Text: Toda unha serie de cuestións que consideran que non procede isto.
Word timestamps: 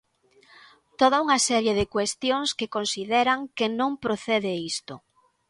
Toda 0.99 1.21
unha 1.25 1.39
serie 1.49 1.73
de 1.79 1.85
cuestións 1.95 2.49
que 2.57 2.71
consideran 2.75 3.39
que 3.57 3.67
non 3.79 3.91
procede 4.03 4.51
isto. 4.71 4.93